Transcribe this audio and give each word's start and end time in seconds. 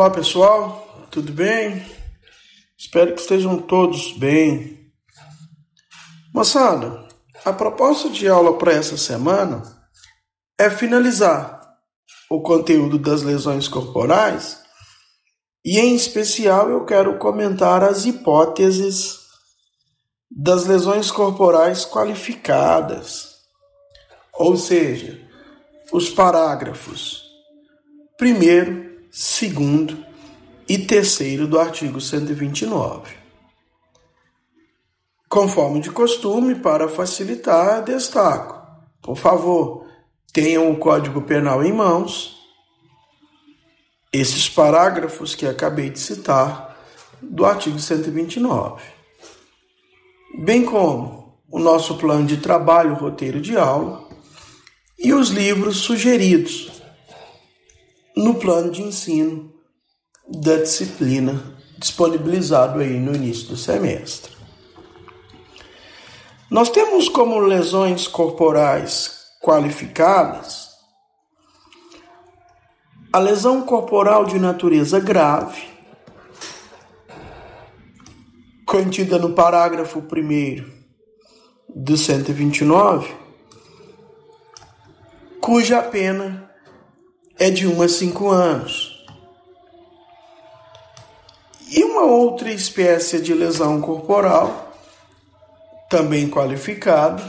Olá 0.00 0.08
pessoal, 0.08 1.06
tudo 1.10 1.30
bem? 1.30 1.84
Espero 2.74 3.12
que 3.14 3.20
estejam 3.20 3.60
todos 3.60 4.14
bem. 4.16 4.90
Moçada, 6.32 7.06
a 7.44 7.52
proposta 7.52 8.08
de 8.08 8.26
aula 8.26 8.56
para 8.56 8.72
essa 8.72 8.96
semana 8.96 9.62
é 10.58 10.70
finalizar 10.70 11.60
o 12.30 12.40
conteúdo 12.40 12.98
das 12.98 13.20
lesões 13.20 13.68
corporais 13.68 14.62
e, 15.62 15.78
em 15.78 15.94
especial, 15.94 16.70
eu 16.70 16.86
quero 16.86 17.18
comentar 17.18 17.84
as 17.84 18.06
hipóteses 18.06 19.18
das 20.30 20.64
lesões 20.64 21.10
corporais 21.10 21.84
qualificadas, 21.84 23.34
ou 24.32 24.56
seja, 24.56 25.20
os 25.92 26.08
parágrafos 26.08 27.28
primeiro, 28.16 28.89
segundo 29.10 30.04
e 30.68 30.78
terceiro 30.78 31.48
do 31.48 31.58
artigo 31.58 32.00
129. 32.00 33.14
Conforme 35.28 35.80
de 35.80 35.90
costume, 35.90 36.54
para 36.56 36.88
facilitar, 36.88 37.82
destaco. 37.82 38.60
Por 39.02 39.16
favor, 39.16 39.86
tenham 40.32 40.70
o 40.70 40.76
Código 40.76 41.22
Penal 41.22 41.64
em 41.64 41.72
mãos. 41.72 42.36
Esses 44.12 44.48
parágrafos 44.48 45.34
que 45.34 45.46
acabei 45.46 45.90
de 45.90 45.98
citar 45.98 46.76
do 47.20 47.44
artigo 47.44 47.78
129. 47.78 48.82
Bem 50.38 50.64
como 50.64 51.38
o 51.50 51.58
nosso 51.58 51.96
plano 51.96 52.26
de 52.26 52.36
trabalho, 52.36 52.94
roteiro 52.94 53.40
de 53.40 53.56
aula 53.56 54.08
e 54.98 55.12
os 55.12 55.30
livros 55.30 55.78
sugeridos 55.78 56.79
no 58.16 58.34
plano 58.34 58.70
de 58.70 58.82
ensino 58.82 59.52
da 60.28 60.56
disciplina 60.56 61.58
disponibilizado 61.78 62.80
aí 62.80 62.98
no 62.98 63.14
início 63.14 63.48
do 63.48 63.56
semestre. 63.56 64.32
Nós 66.50 66.68
temos 66.68 67.08
como 67.08 67.38
lesões 67.38 68.06
corporais 68.06 69.20
qualificadas 69.40 70.70
a 73.12 73.18
lesão 73.18 73.62
corporal 73.62 74.24
de 74.24 74.38
natureza 74.38 75.00
grave, 75.00 75.68
contida 78.64 79.18
no 79.18 79.32
parágrafo 79.32 79.98
1 79.98 80.64
do 81.74 81.96
129, 81.96 83.12
cuja 85.40 85.82
pena 85.82 86.49
é 87.40 87.48
de 87.48 87.66
1 87.66 87.80
a 87.80 87.88
5 87.88 88.28
anos. 88.28 89.02
E 91.70 91.82
uma 91.82 92.02
outra 92.02 92.52
espécie 92.52 93.18
de 93.18 93.32
lesão 93.32 93.80
corporal, 93.80 94.74
também 95.88 96.28
qualificada, 96.28 97.24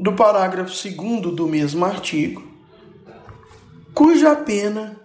do 0.00 0.12
parágrafo 0.12 0.72
2 0.72 1.34
do 1.36 1.46
mesmo 1.46 1.84
artigo, 1.84 2.42
cuja 3.94 4.34
pena 4.34 5.00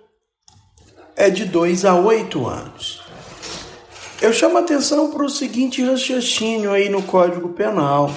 é 1.16 1.30
de 1.30 1.46
2 1.46 1.86
a 1.86 1.96
8 1.96 2.48
anos. 2.48 3.04
Eu 4.20 4.34
chamo 4.34 4.58
atenção 4.58 5.12
para 5.12 5.24
o 5.24 5.30
seguinte 5.30 5.84
raciocínio 5.84 6.72
aí 6.72 6.90
no 6.90 7.04
Código 7.04 7.50
Penal. 7.50 8.12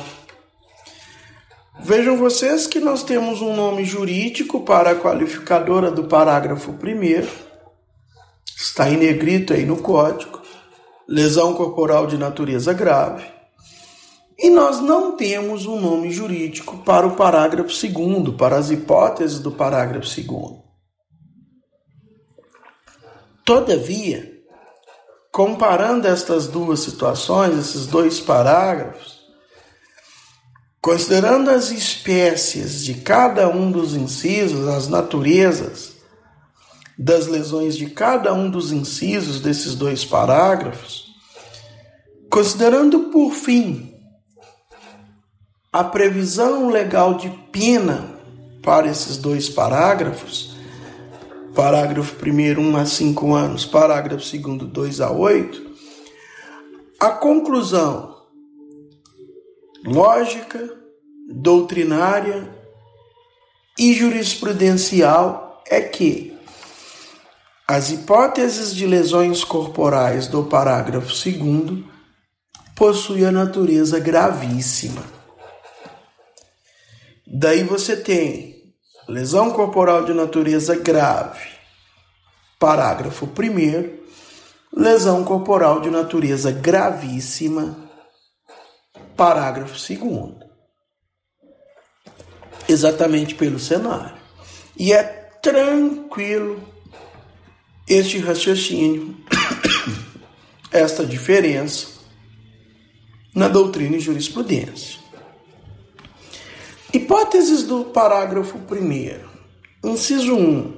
Vejam 1.80 2.16
vocês 2.16 2.66
que 2.66 2.78
nós 2.78 3.02
temos 3.02 3.42
um 3.42 3.54
nome 3.54 3.84
jurídico 3.84 4.60
para 4.60 4.92
a 4.92 4.94
qualificadora 4.94 5.90
do 5.90 6.04
parágrafo 6.04 6.70
1 6.70 7.54
está 8.56 8.88
em 8.88 8.96
negrito 8.96 9.52
aí 9.52 9.66
no 9.66 9.76
código, 9.78 10.40
lesão 11.08 11.52
corporal 11.54 12.06
de 12.06 12.16
natureza 12.16 12.72
grave. 12.72 13.24
E 14.38 14.50
nós 14.50 14.80
não 14.80 15.16
temos 15.16 15.66
um 15.66 15.80
nome 15.80 16.10
jurídico 16.10 16.78
para 16.78 17.06
o 17.06 17.16
parágrafo 17.16 17.68
2 17.68 18.36
para 18.36 18.56
as 18.56 18.70
hipóteses 18.70 19.40
do 19.40 19.50
parágrafo 19.50 20.08
2 20.08 20.26
Todavia, 23.44 24.32
comparando 25.30 26.08
estas 26.08 26.46
duas 26.46 26.80
situações, 26.80 27.58
esses 27.58 27.86
dois 27.86 28.20
parágrafos, 28.20 29.23
Considerando 30.84 31.48
as 31.48 31.70
espécies 31.70 32.84
de 32.84 32.92
cada 32.92 33.48
um 33.48 33.72
dos 33.72 33.94
incisos, 33.94 34.68
as 34.68 34.86
naturezas 34.86 35.94
das 36.98 37.26
lesões 37.26 37.74
de 37.74 37.86
cada 37.86 38.34
um 38.34 38.50
dos 38.50 38.70
incisos 38.70 39.40
desses 39.40 39.74
dois 39.74 40.04
parágrafos, 40.04 41.06
considerando 42.28 43.04
por 43.04 43.32
fim 43.32 43.94
a 45.72 45.82
previsão 45.82 46.68
legal 46.68 47.14
de 47.14 47.30
pena 47.50 48.20
para 48.62 48.86
esses 48.86 49.16
dois 49.16 49.48
parágrafos, 49.48 50.54
parágrafo 51.54 52.14
1 52.22 52.60
1 52.60 52.76
a 52.76 52.84
5 52.84 53.34
anos, 53.34 53.64
parágrafo 53.64 54.36
2 54.38 54.70
2 54.70 55.00
a 55.00 55.10
8, 55.10 55.62
a 57.00 57.08
conclusão 57.08 58.13
lógica, 59.84 60.70
doutrinária 61.28 62.48
e 63.78 63.92
jurisprudencial 63.92 65.62
é 65.68 65.80
que 65.80 66.34
as 67.68 67.90
hipóteses 67.90 68.74
de 68.74 68.86
lesões 68.86 69.44
corporais 69.44 70.26
do 70.26 70.44
parágrafo 70.44 71.08
2 71.08 71.84
possuem 72.74 73.26
a 73.26 73.32
natureza 73.32 73.98
gravíssima. 73.98 75.02
Daí 77.26 77.64
você 77.64 77.96
tem 77.96 78.74
lesão 79.08 79.50
corporal 79.50 80.04
de 80.04 80.14
natureza 80.14 80.76
grave, 80.76 81.48
parágrafo 82.58 83.26
1, 83.26 84.80
lesão 84.80 85.24
corporal 85.24 85.80
de 85.80 85.90
natureza 85.90 86.50
gravíssima, 86.50 87.83
parágrafo 89.16 89.74
2. 89.74 90.34
Exatamente 92.68 93.34
pelo 93.34 93.58
cenário. 93.58 94.16
E 94.76 94.92
é 94.92 95.02
tranquilo 95.42 96.62
este 97.86 98.18
raciocínio, 98.18 99.16
esta 100.72 101.04
diferença 101.04 101.88
na 103.34 103.48
doutrina 103.48 103.96
e 103.96 104.00
jurisprudência. 104.00 105.00
Hipóteses 106.92 107.64
do 107.64 107.86
parágrafo 107.86 108.56
1. 108.56 109.90
Inciso 109.90 110.34
1. 110.34 110.76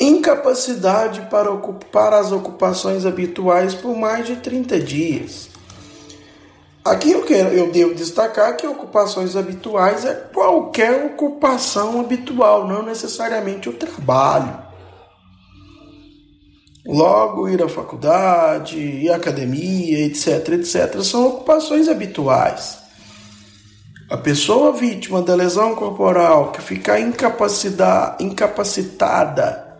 Incapacidade 0.00 1.22
para 1.30 1.50
ocupar 1.50 2.12
as 2.12 2.32
ocupações 2.32 3.06
habituais 3.06 3.74
por 3.74 3.96
mais 3.96 4.26
de 4.26 4.36
30 4.36 4.80
dias. 4.80 5.47
Aqui 6.88 7.10
eu, 7.10 7.22
quero, 7.22 7.50
eu 7.50 7.70
devo 7.70 7.94
destacar 7.94 8.56
que 8.56 8.66
ocupações 8.66 9.36
habituais 9.36 10.06
é 10.06 10.14
qualquer 10.14 11.04
ocupação 11.04 12.00
habitual, 12.00 12.66
não 12.66 12.82
necessariamente 12.82 13.68
o 13.68 13.74
trabalho. 13.74 14.56
Logo, 16.86 17.46
ir 17.46 17.62
à 17.62 17.68
faculdade, 17.68 18.78
ir 18.78 19.10
à 19.10 19.16
academia, 19.16 20.06
etc, 20.06 20.48
etc, 20.54 21.02
são 21.02 21.28
ocupações 21.28 21.88
habituais. 21.88 22.78
A 24.08 24.16
pessoa 24.16 24.72
vítima 24.72 25.20
da 25.20 25.34
lesão 25.34 25.74
corporal 25.74 26.52
que 26.52 26.62
ficar 26.62 26.98
incapacitada 28.18 29.78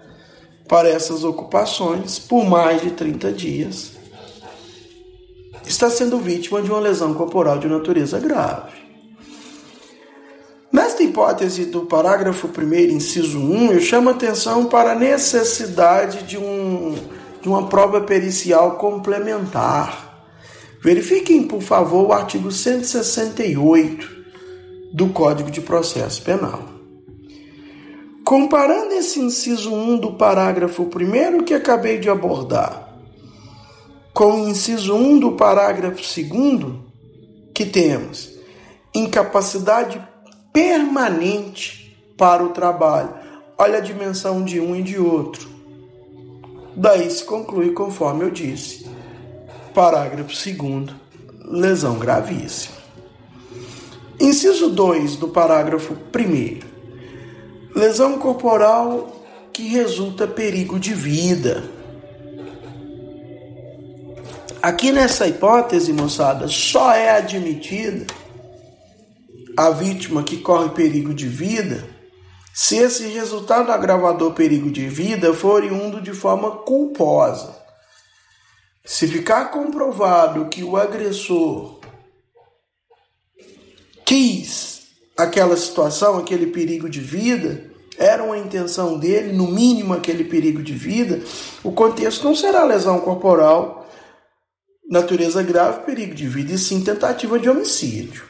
para 0.69 0.90
essas 0.90 1.25
ocupações 1.25 2.19
por 2.19 2.44
mais 2.44 2.82
de 2.82 2.90
30 2.90 3.32
dias 3.32 3.98
está 5.69 5.91
sendo 5.91 6.19
vítima 6.19 6.62
de 6.62 6.70
uma 6.70 6.81
lesão 6.81 7.12
corporal 7.12 7.59
de 7.59 7.69
natureza 7.69 8.19
grave. 8.19 8.73
Nesta 10.73 11.03
hipótese 11.03 11.67
do 11.67 11.82
parágrafo 11.82 12.49
1, 12.49 12.75
inciso 12.93 13.38
1, 13.38 13.73
eu 13.73 13.81
chamo 13.81 14.11
atenção 14.11 14.67
para 14.67 14.93
a 14.93 14.94
necessidade 14.94 16.25
de, 16.25 16.38
um, 16.38 16.94
de 17.41 17.49
uma 17.49 17.69
prova 17.69 18.00
pericial 18.00 18.76
complementar. 18.76 20.26
Verifiquem, 20.82 21.43
por 21.43 21.62
favor, 21.62 22.09
o 22.09 22.12
artigo 22.12 22.50
168 22.50 24.17
do 24.93 25.09
Código 25.09 25.50
de 25.50 25.61
Processo 25.61 26.23
Penal. 26.23 26.62
Comparando 28.25 28.93
esse 28.94 29.21
inciso 29.21 29.73
1 29.73 29.99
do 29.99 30.12
parágrafo 30.14 30.82
1 30.82 31.44
que 31.44 31.55
acabei 31.55 31.99
de 31.99 32.11
abordar 32.11 32.88
com 34.12 34.43
o 34.43 34.49
inciso 34.49 34.94
1 34.94 35.20
do 35.20 35.32
parágrafo 35.32 36.02
2, 36.02 36.75
que 37.55 37.66
temos 37.66 38.38
incapacidade 38.94 40.00
permanente 40.52 41.96
para 42.16 42.43
o 42.43 42.50
trabalho. 42.50 43.14
Olha 43.56 43.78
a 43.78 43.82
dimensão 43.82 44.44
de 44.44 44.60
um 44.60 44.75
e 44.75 44.82
de 44.82 44.99
outro. 44.99 45.49
Daí 46.76 47.10
se 47.10 47.25
conclui, 47.25 47.72
conforme 47.72 48.25
eu 48.25 48.31
disse, 48.31 48.87
parágrafo 49.75 50.32
2, 50.32 50.96
lesão 51.44 51.99
gravíssima. 51.99 52.78
Inciso 54.20 54.70
2 54.70 55.16
do 55.16 55.28
parágrafo 55.28 55.94
1. 55.94 56.61
Lesão 57.78 58.19
corporal 58.19 59.25
que 59.52 59.69
resulta 59.69 60.26
perigo 60.26 60.78
de 60.78 60.93
vida. 60.93 61.77
Aqui 64.62 64.90
nessa 64.90 65.26
hipótese, 65.26 65.93
moçada, 65.93 66.49
só 66.49 66.93
é 66.93 67.10
admitida 67.10 68.06
a 69.56 69.70
vítima 69.70 70.22
que 70.22 70.38
corre 70.38 70.70
perigo 70.70 71.14
de 71.14 71.26
vida 71.26 71.88
se 72.52 72.76
esse 72.76 73.06
resultado 73.06 73.70
agravador 73.70 74.32
perigo 74.32 74.69
de 74.69 74.88
vida 74.88 75.32
for 75.32 75.62
oriundo 75.62 76.00
de 76.00 76.12
forma 76.12 76.50
culposa. 76.50 77.56
Se 78.84 79.06
ficar 79.06 79.52
comprovado 79.52 80.49
que 80.49 80.64
o 80.64 80.76
agressor 80.76 81.78
quis 84.04 84.88
aquela 85.16 85.56
situação, 85.56 86.19
aquele 86.19 86.46
perigo 86.49 86.88
de 86.88 87.00
vida, 87.00 87.70
era 87.96 88.25
uma 88.25 88.38
intenção 88.38 88.99
dele, 88.99 89.32
no 89.32 89.46
mínimo 89.46 89.93
aquele 89.93 90.25
perigo 90.25 90.62
de 90.62 90.72
vida, 90.72 91.20
o 91.62 91.70
contexto 91.70 92.25
não 92.25 92.34
será 92.34 92.64
lesão 92.64 93.00
corporal, 93.00 93.88
natureza 94.88 95.43
grave, 95.43 95.81
perigo 95.85 96.14
de 96.14 96.26
vida, 96.26 96.52
e 96.52 96.58
sim 96.58 96.82
tentativa 96.82 97.38
de 97.38 97.49
homicídio. 97.49 98.25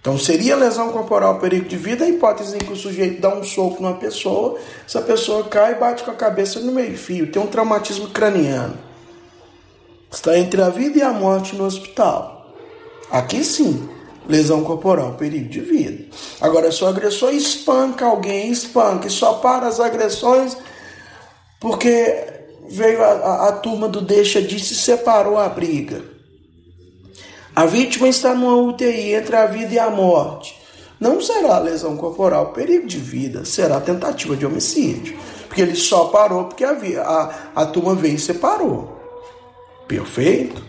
Então 0.00 0.18
seria 0.18 0.56
lesão 0.56 0.90
corporal, 0.90 1.38
perigo 1.38 1.68
de 1.68 1.76
vida, 1.76 2.04
a 2.04 2.08
hipótese 2.08 2.56
em 2.56 2.58
que 2.58 2.72
o 2.72 2.76
sujeito 2.76 3.20
dá 3.20 3.34
um 3.34 3.44
soco 3.44 3.80
numa 3.80 3.94
pessoa, 3.94 4.58
essa 4.84 5.00
pessoa 5.00 5.44
cai 5.44 5.72
e 5.72 5.74
bate 5.76 6.02
com 6.02 6.10
a 6.10 6.14
cabeça 6.14 6.58
no 6.60 6.72
meio-fio, 6.72 7.30
tem 7.30 7.40
um 7.40 7.46
traumatismo 7.46 8.08
craniano. 8.08 8.76
Está 10.10 10.36
entre 10.36 10.60
a 10.60 10.68
vida 10.68 10.98
e 10.98 11.02
a 11.02 11.12
morte 11.12 11.54
no 11.54 11.64
hospital. 11.64 12.52
Aqui 13.10 13.44
sim, 13.44 13.88
lesão 14.28 14.64
corporal, 14.64 15.14
perigo 15.14 15.48
de 15.48 15.60
vida. 15.60 16.04
Agora, 16.40 16.70
se 16.72 16.82
o 16.82 16.86
agressor 16.86 17.32
espanca 17.32 18.04
alguém, 18.04 18.50
espanca 18.50 19.06
e 19.06 19.10
só 19.10 19.34
para 19.34 19.68
as 19.68 19.78
agressões 19.78 20.56
porque 21.62 22.41
veio 22.68 23.02
a, 23.02 23.08
a, 23.08 23.48
a 23.48 23.52
turma 23.52 23.88
do 23.88 24.00
deixa 24.00 24.40
disso 24.40 24.72
e 24.72 24.76
separou 24.76 25.38
a 25.38 25.48
briga. 25.48 26.02
A 27.54 27.66
vítima 27.66 28.08
está 28.08 28.34
numa 28.34 28.56
UTI 28.56 29.14
entre 29.14 29.36
a 29.36 29.46
vida 29.46 29.74
e 29.74 29.78
a 29.78 29.90
morte. 29.90 30.58
Não 30.98 31.20
será 31.20 31.58
lesão 31.58 31.96
corporal, 31.96 32.52
perigo 32.52 32.86
de 32.86 32.98
vida, 32.98 33.44
será 33.44 33.80
tentativa 33.80 34.36
de 34.36 34.46
homicídio. 34.46 35.18
Porque 35.48 35.60
ele 35.60 35.74
só 35.74 36.06
parou 36.06 36.44
porque 36.44 36.64
a, 36.64 36.72
a, 36.72 37.62
a 37.62 37.66
turma 37.66 37.94
veio 37.94 38.14
e 38.14 38.18
separou. 38.18 38.98
Perfeito? 39.86 40.64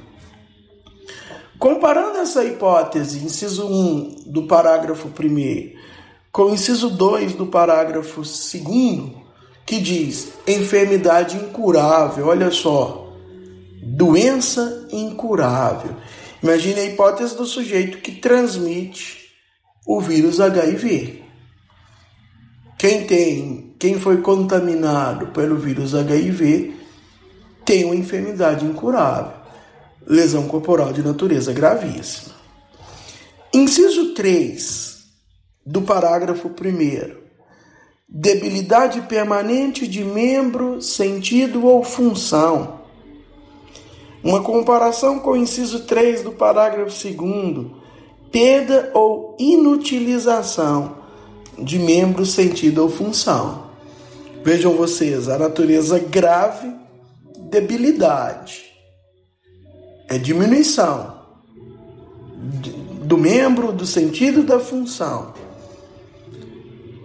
Comparando 1.58 2.18
essa 2.18 2.44
hipótese, 2.44 3.24
inciso 3.24 3.66
1 3.66 4.24
do 4.26 4.46
parágrafo 4.48 5.08
1 5.08 5.82
com 6.30 6.44
o 6.44 6.54
inciso 6.54 6.90
2 6.90 7.36
do 7.36 7.46
parágrafo 7.46 8.22
2, 8.22 9.23
que 9.66 9.80
diz 9.80 10.34
enfermidade 10.48 11.38
incurável, 11.38 12.28
olha 12.28 12.52
só, 12.52 13.14
doença 13.82 14.88
incurável. 14.92 15.96
Imagine 16.42 16.80
a 16.82 16.86
hipótese 16.86 17.36
do 17.36 17.46
sujeito 17.46 18.00
que 18.00 18.14
transmite 18.14 19.30
o 19.86 20.02
vírus 20.02 20.40
HIV. 20.40 21.24
Quem 22.78 23.06
tem, 23.06 23.76
quem 23.80 24.00
foi 24.00 24.22
contaminado 24.22 25.28
pelo 25.28 25.58
vírus 25.58 25.96
HIV 25.96 26.76
tem 27.64 27.86
uma 27.86 27.96
enfermidade 27.96 28.66
incurável, 28.66 29.38
lesão 30.06 30.48
corporal 30.48 30.92
de 30.92 31.02
natureza 31.02 31.54
gravíssima. 31.54 32.36
Inciso 33.54 34.14
3 34.14 35.04
do 35.66 35.82
parágrafo 35.82 36.50
1 36.50 37.23
debilidade 38.14 39.02
permanente 39.02 39.88
de 39.88 40.04
membro, 40.04 40.82
sentido 40.82 41.66
ou 41.66 41.84
função 41.84 42.84
uma 44.24 44.42
comparação 44.42 45.20
com 45.20 45.32
o 45.32 45.38
inciso 45.38 45.82
3 45.82 46.24
do 46.24 46.32
parágrafo 46.32 46.96
2 47.14 47.72
perda 48.32 48.90
ou 48.94 49.36
inutilização 49.38 50.98
de 51.60 51.78
membro, 51.78 52.26
sentido 52.26 52.82
ou 52.82 52.90
função. 52.90 53.68
Vejam 54.44 54.76
vocês, 54.76 55.28
a 55.28 55.38
natureza 55.38 56.00
grave, 56.00 56.74
debilidade, 57.50 58.64
é 60.10 60.18
diminuição 60.18 61.22
do 63.04 63.18
membro, 63.18 63.72
do 63.72 63.86
sentido 63.86 64.42
da 64.42 64.60
função. 64.60 65.34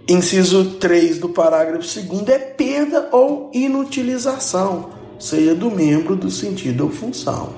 Inciso 0.09 0.71
3 0.79 1.19
do 1.19 1.29
parágrafo 1.29 1.87
2 2.01 2.27
é 2.29 2.39
perda 2.39 3.09
ou 3.11 3.51
inutilização 3.53 4.89
seja 5.19 5.53
do 5.53 5.69
membro 5.69 6.15
do 6.15 6.31
sentido 6.31 6.85
ou 6.85 6.89
função. 6.89 7.53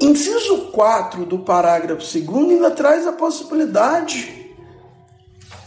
Inciso 0.00 0.68
4 0.70 1.24
do 1.24 1.40
parágrafo 1.40 2.02
2 2.02 2.50
ainda 2.52 2.70
traz 2.70 3.04
a 3.04 3.12
possibilidade 3.12 4.54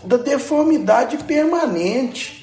da 0.06 0.16
deformidade 0.16 1.18
permanente. 1.18 2.42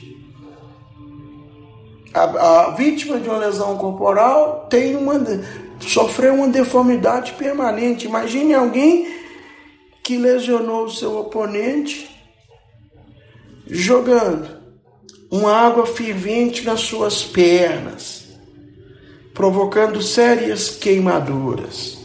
A, 2.12 2.22
a, 2.24 2.70
vítima 2.72 3.18
de 3.18 3.26
uma 3.26 3.38
lesão 3.38 3.78
corporal 3.78 4.66
tem 4.68 4.96
uma 4.96 5.14
sofreu 5.80 6.34
uma 6.34 6.48
deformidade 6.48 7.32
permanente. 7.32 8.06
Imagine 8.06 8.52
alguém 8.52 9.19
que 10.02 10.16
lesionou 10.16 10.84
o 10.84 10.90
seu 10.90 11.18
oponente 11.18 12.10
jogando 13.66 14.60
uma 15.30 15.52
água 15.52 15.86
fervente 15.86 16.64
nas 16.64 16.80
suas 16.80 17.22
pernas, 17.22 18.24
provocando 19.32 20.02
sérias 20.02 20.70
queimaduras. 20.70 21.98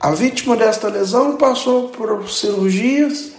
A 0.00 0.12
vítima 0.12 0.56
desta 0.56 0.88
lesão 0.88 1.36
passou 1.36 1.90
por 1.90 2.28
cirurgias, 2.28 3.32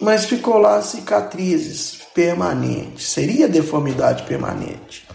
mas 0.00 0.24
ficou 0.24 0.58
lá 0.58 0.80
cicatrizes 0.80 1.98
permanentes. 2.14 3.08
Seria 3.08 3.48
deformidade 3.48 4.22
permanente. 4.22 5.06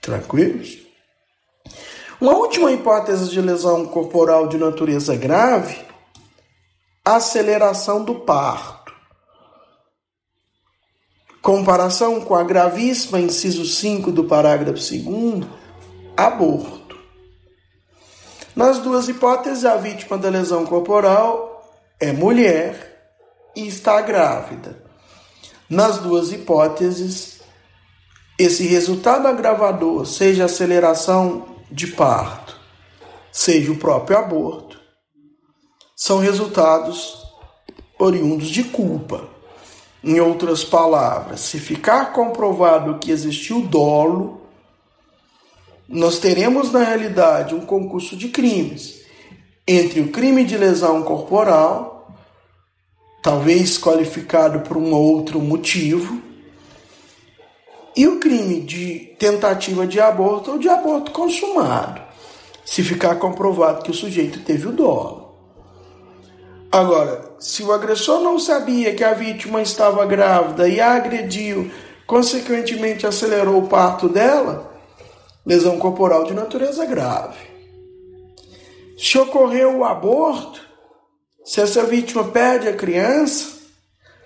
Tranquilos? 0.00 0.83
Uma 2.24 2.38
última 2.38 2.72
hipótese 2.72 3.28
de 3.28 3.38
lesão 3.38 3.84
corporal 3.84 4.48
de 4.48 4.56
natureza 4.56 5.14
grave, 5.14 5.76
aceleração 7.04 8.02
do 8.02 8.14
parto. 8.14 8.94
Comparação 11.42 12.22
com 12.22 12.34
a 12.34 12.42
gravíssima 12.42 13.20
inciso 13.20 13.66
5 13.66 14.10
do 14.10 14.24
parágrafo 14.24 14.80
2, 14.80 15.46
aborto. 16.16 16.96
Nas 18.56 18.78
duas 18.78 19.06
hipóteses, 19.06 19.66
a 19.66 19.76
vítima 19.76 20.16
da 20.16 20.30
lesão 20.30 20.64
corporal 20.64 21.78
é 22.00 22.10
mulher 22.10 23.06
e 23.54 23.66
está 23.66 24.00
grávida. 24.00 24.82
Nas 25.68 25.98
duas 25.98 26.32
hipóteses, 26.32 27.42
esse 28.38 28.66
resultado 28.66 29.28
agravador, 29.28 30.06
seja 30.06 30.46
aceleração 30.46 31.52
de 31.74 31.88
parto, 31.88 32.56
seja 33.32 33.72
o 33.72 33.76
próprio 33.76 34.16
aborto, 34.16 34.80
são 35.96 36.18
resultados 36.18 37.24
oriundos 37.98 38.48
de 38.48 38.62
culpa. 38.62 39.28
Em 40.02 40.20
outras 40.20 40.62
palavras, 40.62 41.40
se 41.40 41.58
ficar 41.58 42.12
comprovado 42.12 42.98
que 42.98 43.10
existiu 43.10 43.62
dolo, 43.62 44.42
nós 45.88 46.18
teremos 46.18 46.70
na 46.70 46.84
realidade 46.84 47.54
um 47.54 47.66
concurso 47.66 48.16
de 48.16 48.28
crimes 48.28 49.02
entre 49.66 50.00
o 50.00 50.12
crime 50.12 50.44
de 50.44 50.56
lesão 50.56 51.02
corporal, 51.02 52.14
talvez 53.22 53.78
qualificado 53.78 54.60
por 54.60 54.76
um 54.76 54.92
outro 54.92 55.40
motivo, 55.40 56.22
e 57.96 58.06
o 58.06 58.18
crime 58.18 58.60
de 58.60 59.14
tentativa 59.18 59.86
de 59.86 60.00
aborto 60.00 60.52
ou 60.52 60.58
de 60.58 60.68
aborto 60.68 61.12
consumado, 61.12 62.00
se 62.64 62.82
ficar 62.82 63.16
comprovado 63.16 63.82
que 63.82 63.90
o 63.90 63.94
sujeito 63.94 64.40
teve 64.40 64.68
o 64.68 64.72
dolo. 64.72 65.24
Agora, 66.72 67.36
se 67.38 67.62
o 67.62 67.72
agressor 67.72 68.20
não 68.20 68.38
sabia 68.38 68.94
que 68.94 69.04
a 69.04 69.14
vítima 69.14 69.62
estava 69.62 70.04
grávida 70.06 70.68
e 70.68 70.80
a 70.80 70.94
agrediu, 70.94 71.70
consequentemente 72.04 73.06
acelerou 73.06 73.58
o 73.58 73.68
parto 73.68 74.08
dela, 74.08 74.72
lesão 75.46 75.78
corporal 75.78 76.24
de 76.24 76.34
natureza 76.34 76.84
grave. 76.84 77.38
Se 78.98 79.18
ocorreu 79.18 79.78
o 79.78 79.84
aborto, 79.84 80.60
se 81.44 81.60
essa 81.60 81.84
vítima 81.84 82.24
perde 82.24 82.68
a 82.68 82.72
criança, 82.72 83.54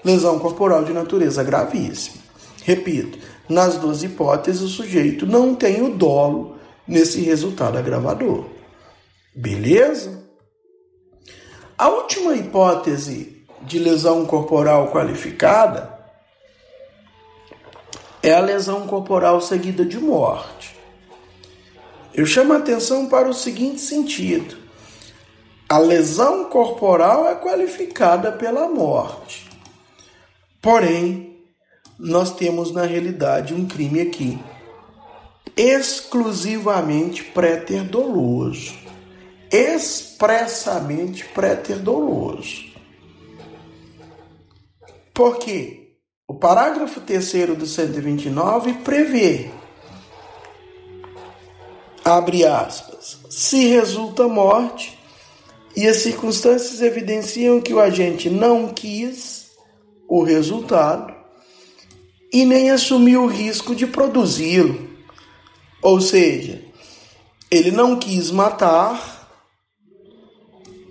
lesão 0.05 0.39
corporal 0.39 0.85
de 0.85 0.93
natureza 0.93 1.43
gravíssima. 1.43 2.23
Repito, 2.65 3.19
nas 3.49 3.77
duas 3.79 4.03
hipóteses 4.03 4.61
o 4.61 4.69
sujeito 4.69 5.27
não 5.27 5.55
tem 5.55 5.83
o 5.83 5.95
dolo 5.95 6.59
nesse 6.87 7.21
resultado 7.21 7.79
agravador. 7.79 8.47
Beleza? 9.35 10.25
A 11.77 11.89
última 11.89 12.35
hipótese 12.35 13.45
de 13.63 13.79
lesão 13.79 14.27
corporal 14.27 14.91
qualificada 14.91 15.97
é 18.23 18.35
a 18.35 18.41
lesão 18.41 18.87
corporal 18.87 19.41
seguida 19.41 19.85
de 19.85 19.99
morte. 19.99 20.77
Eu 22.13 22.27
chamo 22.27 22.53
a 22.53 22.57
atenção 22.57 23.07
para 23.07 23.29
o 23.29 23.35
seguinte 23.35 23.81
sentido: 23.81 24.57
a 25.69 25.79
lesão 25.79 26.47
corporal 26.47 27.29
é 27.29 27.37
qualificada 27.37 28.33
pela 28.33 28.69
morte. 28.69 29.49
Porém, 30.61 31.38
nós 31.99 32.35
temos 32.35 32.73
na 32.73 32.85
realidade 32.85 33.53
um 33.53 33.67
crime 33.67 34.01
aqui 34.01 34.39
exclusivamente 35.59 37.25
pré-ter-doloso. 37.25 38.73
Expressamente 39.51 41.25
pré-ter-doloso. 41.25 42.69
Por 45.13 45.39
quê? 45.39 45.97
O 46.29 46.35
parágrafo 46.35 47.01
3 47.01 47.57
do 47.57 47.67
129 47.67 48.75
prevê, 48.85 49.51
abre 52.05 52.45
aspas, 52.45 53.19
se 53.31 53.67
resulta 53.67 54.29
morte 54.29 54.97
e 55.75 55.89
as 55.89 55.97
circunstâncias 55.97 56.83
evidenciam 56.83 57.61
que 57.61 57.73
o 57.73 57.81
agente 57.81 58.29
não 58.29 58.69
quis 58.69 59.51
o 60.07 60.23
resultado 60.23 61.18
e 62.33 62.45
nem 62.45 62.71
assumiu 62.71 63.25
o 63.25 63.27
risco 63.27 63.75
de 63.75 63.87
produzi-lo. 63.87 64.89
Ou 65.83 66.01
seja, 66.01 66.63
ele 67.51 67.71
não 67.71 67.97
quis 67.97 68.31
matar 68.31 69.19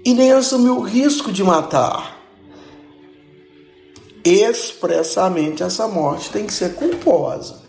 e 0.04 0.14
nem 0.14 0.32
assumiu 0.32 0.78
o 0.78 0.82
risco 0.82 1.32
de 1.32 1.44
matar. 1.44 2.18
Expressamente, 4.24 5.64
essa 5.64 5.88
morte 5.88 6.30
tem 6.32 6.46
que 6.46 6.54
ser 6.54 6.76
culposa. 6.76 7.62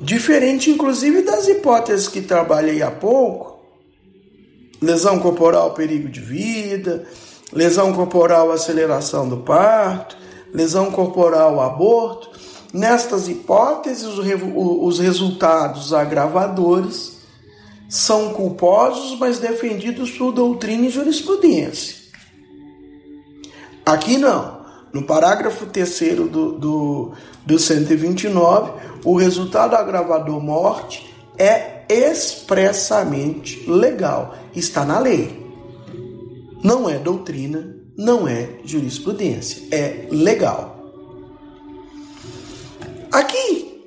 Diferente, 0.00 0.70
inclusive, 0.70 1.22
das 1.22 1.46
hipóteses 1.46 2.08
que 2.08 2.20
trabalhei 2.20 2.82
há 2.82 2.90
pouco: 2.90 3.60
lesão 4.80 5.20
corporal, 5.20 5.74
perigo 5.74 6.08
de 6.08 6.20
vida, 6.20 7.06
lesão 7.52 7.92
corporal, 7.92 8.50
aceleração 8.50 9.28
do 9.28 9.38
parto, 9.38 10.16
lesão 10.52 10.90
corporal, 10.90 11.60
aborto 11.60 12.30
Nestas 12.72 13.28
hipóteses, 13.28 14.08
os 14.54 14.98
resultados 14.98 15.92
agravadores 15.92 17.18
são 17.86 18.32
culposos, 18.32 19.18
mas 19.18 19.38
defendidos 19.38 20.10
por 20.12 20.32
doutrina 20.32 20.86
e 20.86 20.90
jurisprudência. 20.90 21.96
Aqui 23.84 24.16
não. 24.16 24.62
No 24.90 25.02
parágrafo 25.02 25.66
3 25.66 26.00
do, 26.30 26.52
do, 26.52 27.12
do 27.44 27.58
129, 27.58 28.72
o 29.04 29.16
resultado 29.16 29.74
agravador 29.74 30.40
morte 30.40 31.14
é 31.36 31.84
expressamente 31.88 33.68
legal, 33.68 34.34
está 34.54 34.84
na 34.84 34.98
lei. 34.98 35.46
Não 36.62 36.88
é 36.88 36.98
doutrina, 36.98 37.76
não 37.96 38.26
é 38.26 38.48
jurisprudência, 38.64 39.62
é 39.70 40.06
legal. 40.10 40.72
Aqui, 43.10 43.82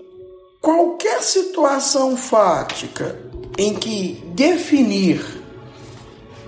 qualquer 0.62 1.22
situação 1.24 2.16
fática 2.16 3.20
em 3.58 3.74
que 3.74 4.24
definir 4.36 5.24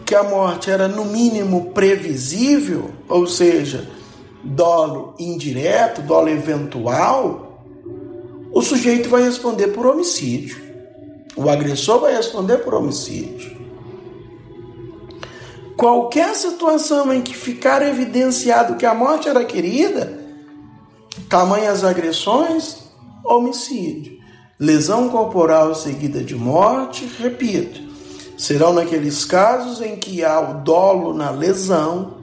que 0.06 0.16
a 0.16 0.24
morte 0.24 0.70
era 0.70 0.88
no 0.88 1.06
mínimo 1.06 1.72
previsível, 1.72 2.92
ou 3.10 3.28
seja, 3.28 3.90
dolo 4.44 5.16
indireto, 5.20 6.02
dolo 6.02 6.30
eventual, 6.30 7.66
o 8.54 8.62
sujeito 8.62 9.10
vai 9.10 9.24
responder 9.24 9.68
por 9.68 9.86
homicídio. 9.86 10.58
O 11.36 11.50
agressor 11.50 12.00
vai 12.00 12.16
responder 12.16 12.60
por 12.60 12.74
homicídio. 12.74 13.57
Qualquer 15.77 16.36
situação 16.36 17.13
em 17.13 17.22
que 17.22 17.36
ficar 17.36 17.81
evidenciado 17.81 18.75
que 18.75 18.86
a 18.86 18.93
morte 18.93 19.29
era 19.29 19.46
querida, 19.46 20.27
Tamanhas 21.29 21.84
agressões, 21.84 22.86
homicídio. 23.25 24.17
Lesão 24.57 25.10
corporal 25.10 25.75
seguida 25.75 26.24
de 26.24 26.36
morte, 26.36 27.05
repito, 27.19 27.81
serão 28.38 28.72
naqueles 28.74 29.25
casos 29.25 29.81
em 29.81 29.98
que 29.98 30.24
há 30.24 30.39
o 30.39 30.63
dolo 30.63 31.13
na 31.13 31.29
lesão 31.29 32.17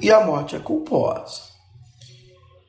e 0.00 0.12
a 0.12 0.24
morte 0.24 0.54
é 0.54 0.60
culposa. 0.60 1.50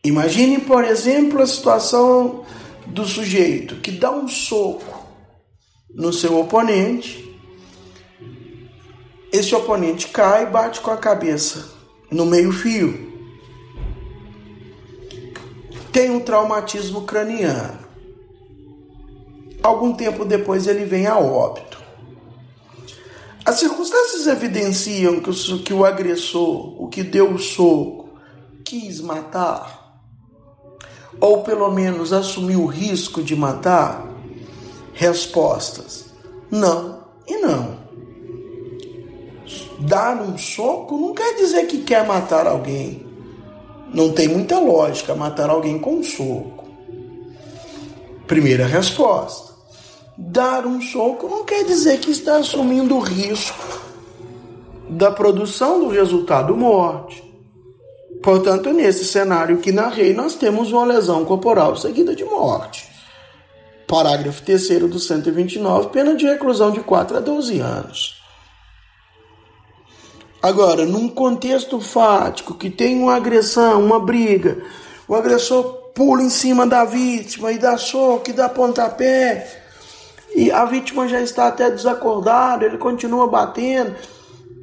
Imagine, 0.04 0.60
por 0.60 0.84
exemplo, 0.84 1.42
a 1.42 1.48
situação 1.48 2.44
do 2.88 3.06
sujeito 3.06 3.76
que 3.76 3.92
dá 3.92 4.10
um 4.10 4.28
soco 4.28 5.06
no 5.94 6.12
seu 6.12 6.40
oponente, 6.40 7.31
esse 9.32 9.56
oponente 9.56 10.08
cai 10.10 10.44
e 10.44 10.46
bate 10.48 10.82
com 10.82 10.92
a 10.92 10.98
cabeça 10.98 11.72
no 12.12 12.26
meio-fio 12.26 13.12
tem 15.92 16.10
um 16.10 16.22
traumatismo 16.22 17.02
craniano. 17.02 17.80
Algum 19.62 19.94
tempo 19.94 20.26
depois 20.26 20.66
ele 20.66 20.86
vem 20.86 21.06
a 21.06 21.18
óbito. 21.18 21.80
As 23.46 23.60
circunstâncias 23.60 24.28
evidenciam 24.28 25.20
que 25.20 25.30
o, 25.30 25.60
que 25.64 25.74
o 25.74 25.86
agressor, 25.86 26.82
o 26.82 26.88
que 26.88 27.04
deu 27.04 27.34
o 27.34 27.40
soco, 27.40 28.10
quis 28.64 29.02
matar, 29.02 30.02
ou 31.20 31.44
pelo 31.44 31.70
menos 31.72 32.14
assumiu 32.14 32.64
o 32.64 32.68
risco 32.68 33.22
de 33.22 33.36
matar? 33.36 34.08
Respostas: 34.94 36.06
não 36.50 37.04
e 37.28 37.38
não. 37.38 37.81
Dar 39.82 40.22
um 40.22 40.38
soco 40.38 40.96
não 40.96 41.12
quer 41.12 41.36
dizer 41.38 41.66
que 41.66 41.80
quer 41.80 42.06
matar 42.06 42.46
alguém. 42.46 43.04
Não 43.92 44.12
tem 44.12 44.28
muita 44.28 44.60
lógica 44.60 45.16
matar 45.16 45.50
alguém 45.50 45.80
com 45.80 45.96
um 45.96 46.04
soco. 46.04 46.66
Primeira 48.28 48.68
resposta. 48.68 49.54
Dar 50.16 50.68
um 50.68 50.80
soco 50.82 51.28
não 51.28 51.44
quer 51.44 51.66
dizer 51.66 52.00
que 52.00 52.12
está 52.12 52.38
assumindo 52.38 52.96
o 52.96 53.00
risco 53.00 53.82
da 54.88 55.10
produção 55.10 55.80
do 55.80 55.88
resultado 55.88 56.56
morte. 56.56 57.24
Portanto, 58.22 58.72
nesse 58.72 59.04
cenário 59.04 59.58
que 59.58 59.72
narrei, 59.72 60.14
nós 60.14 60.36
temos 60.36 60.72
uma 60.72 60.86
lesão 60.86 61.26
corporal 61.26 61.76
seguida 61.76 62.16
de 62.16 62.24
morte. 62.24 62.88
Parágrafo 63.88 64.44
3 64.44 64.82
do 64.82 65.00
129, 65.00 65.90
pena 65.90 66.16
de 66.16 66.28
reclusão 66.28 66.70
de 66.70 66.82
4 66.82 67.18
a 67.18 67.20
12 67.20 67.60
anos. 67.60 68.21
Agora, 70.42 70.86
num 70.86 71.08
contexto 71.08 71.80
fático 71.80 72.56
que 72.56 72.70
tem 72.70 72.98
uma 72.98 73.16
agressão, 73.16 73.84
uma 73.84 74.00
briga, 74.00 74.64
o 75.08 75.16
agressor 75.16 75.64
pula 75.94 76.24
em 76.24 76.30
cima 76.30 76.66
da 76.66 76.84
vítima 76.84 77.52
e 77.52 77.60
dá 77.60 77.78
soco 77.78 78.30
e 78.30 78.34
dá 78.34 78.50
pontapé, 78.50 79.62
e 80.36 80.50
a 80.52 80.66
vítima 80.66 81.08
já 81.08 81.22
está 81.22 81.48
até 81.48 81.70
desacordada, 81.70 82.66
ele 82.66 82.78
continua 82.78 83.28
batendo. 83.28 83.96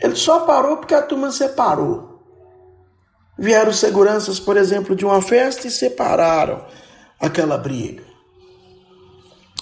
Ele 0.03 0.17
só 0.17 0.41
parou 0.41 0.79
porque 0.79 0.95
a 0.95 1.03
turma 1.03 1.31
separou. 1.31 2.23
Vieram 3.39 3.73
seguranças, 3.73 4.41
por 4.41 4.57
exemplo, 4.57 4.97
de 4.97 5.05
uma 5.05 5.21
festa 5.21 5.67
e 5.67 5.71
separaram 5.71 6.65
aquela 7.21 7.59
briga. 7.59 8.03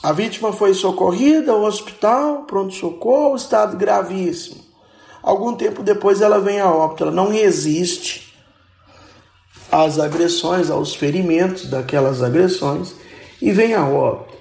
A 0.03 0.13
vítima 0.13 0.53
foi 0.53 0.73
socorrida 0.73 1.53
ao 1.53 1.65
hospital, 1.65 2.45
pronto-socorro, 2.45 3.35
estado 3.35 3.77
gravíssimo. 3.77 4.66
Algum 5.27 5.57
tempo 5.57 5.83
depois 5.83 6.21
ela 6.21 6.39
vem 6.39 6.61
a 6.61 6.71
óbito, 6.71 7.03
ela 7.03 7.11
não 7.11 7.31
resiste 7.31 8.33
às 9.73 9.99
agressões, 9.99 10.71
aos 10.71 10.95
ferimentos 10.95 11.67
daquelas 11.67 12.23
agressões 12.23 12.95
e 13.43 13.51
vem 13.51 13.75
a 13.75 13.85
óbito. 13.85 14.37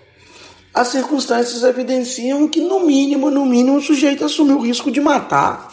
As 0.71 0.89
circunstâncias 0.89 1.63
evidenciam 1.63 2.47
que, 2.47 2.61
no 2.61 2.81
mínimo, 2.81 3.31
no 3.31 3.47
mínimo, 3.47 3.77
o 3.77 3.81
sujeito 3.81 4.23
assumiu 4.23 4.59
o 4.59 4.61
risco 4.63 4.91
de 4.91 5.01
matar. 5.01 5.71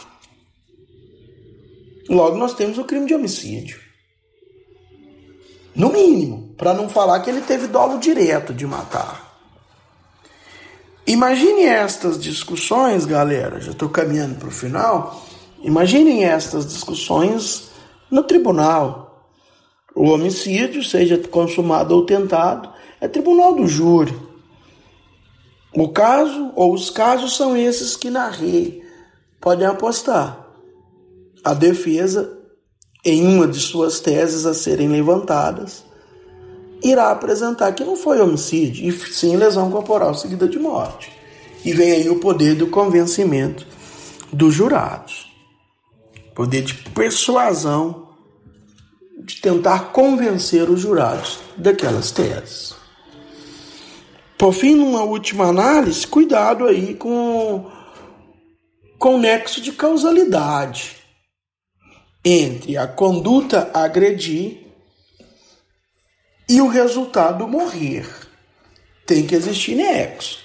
Logo, 2.09 2.35
nós 2.35 2.55
temos 2.55 2.79
o 2.79 2.83
crime 2.83 3.05
de 3.05 3.13
homicídio. 3.13 3.79
No 5.75 5.91
mínimo, 5.91 6.55
para 6.57 6.73
não 6.73 6.89
falar 6.89 7.19
que 7.19 7.29
ele 7.29 7.41
teve 7.41 7.67
dolo 7.67 7.99
direto 7.99 8.51
de 8.51 8.65
matar. 8.65 9.32
Imagine 11.05 11.63
estas 11.63 12.17
discussões, 12.17 13.05
galera, 13.05 13.59
já 13.59 13.71
estou 13.71 13.89
caminhando 13.89 14.35
para 14.35 14.47
o 14.47 14.51
final. 14.51 15.21
Imaginem 15.61 16.23
estas 16.23 16.65
discussões 16.65 17.69
no 18.09 18.23
tribunal. 18.23 19.01
o 19.95 20.09
homicídio, 20.09 20.83
seja 20.83 21.17
consumado 21.19 21.93
ou 21.93 22.03
tentado, 22.03 22.67
é 22.99 23.07
tribunal 23.07 23.53
do 23.53 23.67
júri. 23.67 24.17
O 25.75 25.89
caso 25.89 26.51
ou 26.55 26.73
os 26.73 26.89
casos 26.89 27.35
são 27.35 27.55
esses 27.55 27.95
que 27.95 28.09
narrei. 28.09 28.83
Podem 29.39 29.67
apostar. 29.67 30.47
A 31.43 31.53
defesa, 31.53 32.39
em 33.03 33.27
uma 33.27 33.47
de 33.47 33.59
suas 33.59 33.99
teses 33.99 34.45
a 34.45 34.53
serem 34.53 34.87
levantadas, 34.87 35.83
irá 36.83 37.11
apresentar 37.11 37.71
que 37.73 37.83
não 37.83 37.95
foi 37.95 38.19
homicídio, 38.21 38.85
e 38.85 38.91
sim 38.91 39.35
lesão 39.37 39.71
corporal 39.71 40.13
seguida 40.13 40.47
de 40.47 40.59
morte. 40.59 41.11
E 41.63 41.71
vem 41.71 41.91
aí 41.91 42.09
o 42.09 42.19
poder 42.19 42.55
do 42.55 42.67
convencimento 42.67 43.65
dos 44.31 44.53
jurados. 44.53 45.31
Poder 46.35 46.63
de 46.63 46.73
persuasão 46.73 48.09
de 49.23 49.39
tentar 49.39 49.93
convencer 49.93 50.69
os 50.69 50.81
jurados 50.81 51.39
daquelas 51.55 52.11
teses. 52.11 52.75
Por 54.37 54.51
fim, 54.51 54.75
numa 54.75 55.03
última 55.03 55.45
análise, 55.45 56.05
cuidado 56.05 56.65
aí 56.65 56.95
com, 56.95 57.71
com 58.99 59.15
o 59.15 59.19
nexo 59.19 59.61
de 59.61 59.71
causalidade 59.71 60.97
entre 62.25 62.77
a 62.77 62.87
conduta 62.87 63.69
agredir 63.73 64.62
e 66.53 66.61
o 66.61 66.67
resultado 66.67 67.47
morrer. 67.47 68.07
Tem 69.07 69.25
que 69.25 69.33
existir 69.33 69.73
nexo. 69.73 70.37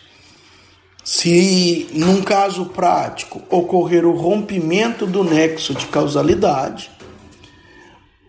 Se, 1.05 1.87
num 1.93 2.23
caso 2.23 2.65
prático, 2.65 3.43
ocorrer 3.51 4.07
o 4.07 4.17
rompimento 4.17 5.07
do 5.07 5.23
nexo 5.23 5.75
de 5.75 5.85
causalidade, 5.89 6.91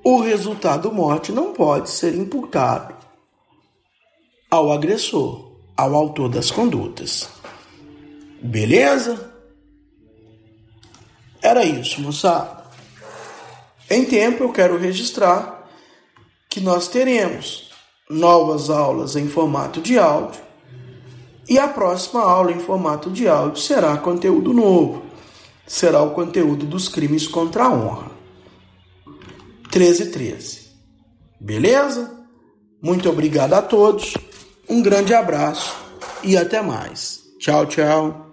o 0.03 0.19
resultado 0.19 0.91
morte 0.91 1.31
não 1.31 1.53
pode 1.53 1.89
ser 1.89 2.13
imputado 2.15 2.93
ao 4.51 4.73
agressor, 4.73 5.49
ao 5.77 5.95
autor 5.95 6.27
das 6.27 6.51
condutas. 6.51 7.29
Beleza? 8.41 9.31
Era 11.41 11.63
isso, 11.63 12.01
moçada. 12.01 12.65
Em 13.89 14.03
tempo, 14.03 14.43
eu 14.43 14.51
quero 14.51 14.77
registrar 14.77 15.65
que 16.49 16.59
nós 16.59 16.89
teremos 16.89 17.68
novas 18.09 18.71
aulas 18.71 19.15
em 19.15 19.27
formato 19.27 19.79
de 19.79 19.99
áudio 19.99 20.41
e 21.47 21.59
a 21.59 21.67
próxima 21.67 22.21
aula 22.21 22.51
em 22.51 22.59
formato 22.59 23.09
de 23.09 23.27
áudio 23.27 23.61
será 23.61 23.95
conteúdo 23.97 24.53
novo. 24.53 25.03
Será 25.65 26.01
o 26.01 26.11
conteúdo 26.11 26.65
dos 26.65 26.87
crimes 26.89 27.27
contra 27.27 27.65
a 27.65 27.71
honra. 27.71 28.11
13 29.69 30.07
13. 30.07 30.69
Beleza? 31.39 32.19
Muito 32.81 33.09
obrigado 33.09 33.53
a 33.53 33.61
todos. 33.61 34.15
Um 34.67 34.81
grande 34.81 35.13
abraço 35.13 35.75
e 36.23 36.35
até 36.35 36.61
mais. 36.61 37.21
Tchau, 37.39 37.65
tchau. 37.67 38.28